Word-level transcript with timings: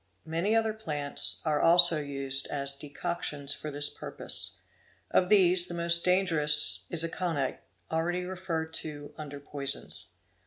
Many 0.25 0.55
other 0.55 0.73
plants 0.73 1.41
are 1.45 1.61
also 1.61 1.99
used 2.01 2.47
as 2.47 2.75
decoctions 2.75 3.53
for 3.53 3.69
this 3.69 3.87
purpose. 3.87 4.55
Of 5.11 5.29
these 5.29 5.67
the 5.67 5.75
most 5.75 6.03
dangerous 6.03 6.87
is 6.89 7.03
aconite 7.03 7.59
already 7.91 8.25
referred 8.25 8.73
to 8.81 9.13
under 9.19 9.39
poisons. 9.39 10.13